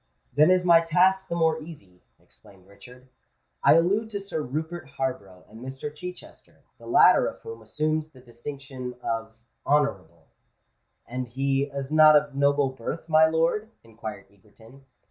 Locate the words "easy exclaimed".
1.61-2.65